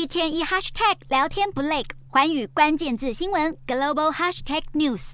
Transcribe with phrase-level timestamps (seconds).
[0.00, 5.12] 一天一 hashtag 聊天不累，环宇关键字新闻 global hashtag news。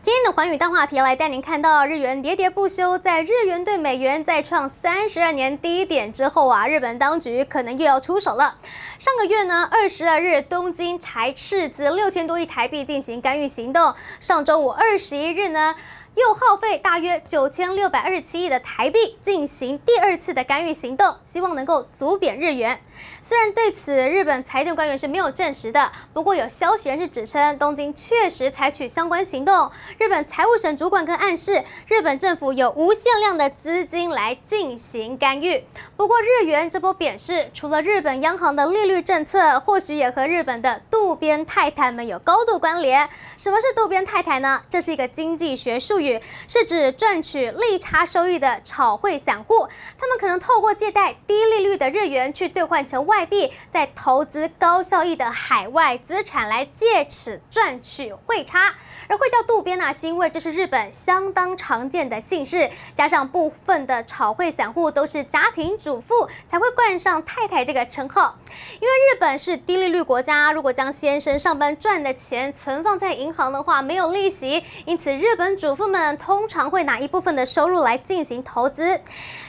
[0.00, 8.56] 今天的环宇大话题来带您看到日元喋喋不休，在日元对美元再创三十二年低点之后啊，日本当局可能又要出手了。
[9.00, 15.74] 上个月呢，二十二日东京才斥资六千多亿台币进行干预行动，上周五二十一日呢，
[16.16, 22.80] 又耗费大约九千六百二十七亿的台币进行第二次的干预行动，希望能够阻贬日元。
[23.22, 29.70] 虽然对此日本财政官员是没有证实的，不过有消息人士指称，东京确实采取相关行动。
[29.98, 35.64] 日本财务省主管更暗示，日本政府有无限量的资金来进行干预。
[35.96, 43.08] 不过日元这波贬势，除了日本央行的利率政策，或许也和日本的渡边太太们有高度关联。
[43.36, 44.60] 什么是渡边太太呢？
[44.68, 46.09] 这是一个经济学术语，
[46.46, 49.66] 是指赚取利差收益的炒汇散户。
[49.96, 53.20] 他们可能透过借贷低利率的日元去兑换成外。
[53.30, 58.74] 币再投资高效益的海外资产，来借此赚取汇差。
[59.08, 68.36] 而会叫渡边呢，是因为这是日本相当常见的姓氏，加上部分的炒汇散户都是家庭主妇，才会冠上太太这个称号。
[68.74, 79.00] 因为日本是低利率国家，如果将先生上班赚的钱存放在银行的话，没有利息，因此日本主妇们通常会拿一部分的收入来进行投资。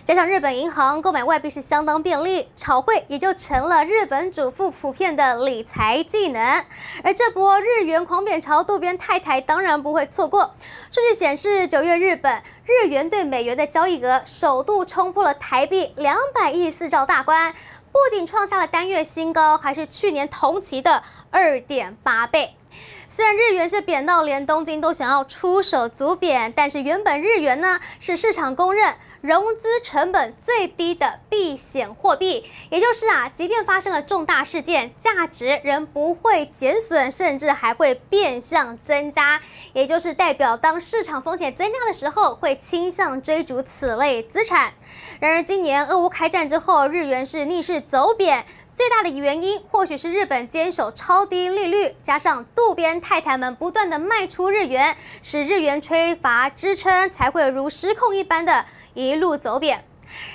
[0.03, 6.65] 加上日本银行购买外币是相当便利，炒汇也就成了日本主妇普遍的理财技能。
[7.03, 10.55] 而这波日元狂贬潮，渡边太太当然不会错过。
[10.91, 17.53] 数据显示，九月日本日元对美元的交易额首度冲破了台币两百亿四兆大关，
[17.91, 22.55] 不仅创下了单月新高，还是去年同期的二点八倍。
[23.13, 28.95] 虽然日元是贬到连东京都想要出手足贬，但是原本日元呢是市场公认。
[29.21, 39.39] 融资成本最低的避险货币，也就是啊，即便发生了重大事件，价值仍不会减损，甚至还会变相增加。
[39.73, 44.73] 也就是代表，当市场风险增加的时候，会倾向追逐此类资产。
[45.19, 58.65] 然而，今年俄乌开战之后，日元是逆势走贬，最大的原因或许是日本坚守超低利率，加上渡边太太们不断的卖出日元，使日元缺乏支撑，才会如失控一般的。
[58.93, 59.83] 一路走贬，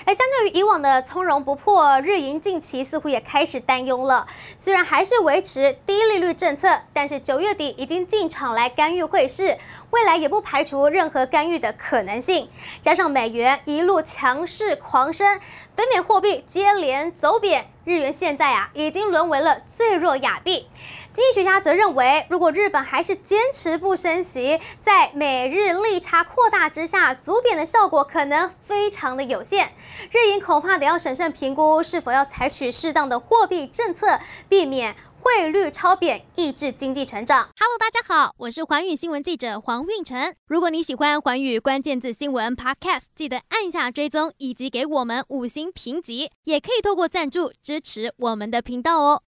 [0.07, 4.27] 而相较于以往的从容不迫，日银近期似乎也开始担忧了。
[4.57, 9.59] 虽然还是维持低利率政策，但是九月底已经进场来干预汇市，
[9.91, 12.49] 未来也不排除任何干预的可能性。
[12.81, 15.39] 加上美元一路强势狂升，
[15.75, 20.69] 北美货币接连走贬，日元现在啊已经沦为了最弱亚币。
[21.15, 29.73] 经济学家则认为，如果日本还是坚持不升息，在美日利差扩大之下，足贬的效果可能非常的有限。
[30.11, 34.19] 日银恐怕得要审慎评估是否要采取适当的货币政策，
[34.49, 37.49] 避免汇率超贬，抑制经济成长。
[37.59, 40.33] Hello，大家好，我是环宇新闻记者黄运成。
[40.47, 49.23] 如果你喜欢环宇关键字新闻 Podcast，记得按下追踪以及给我们五星评级，也可以透过赞助支持我们的频道哦。